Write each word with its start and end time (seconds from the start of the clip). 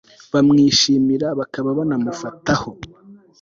bamwishimira 0.33 1.27
bakaba 1.39 1.69
banamufataho 1.77 2.69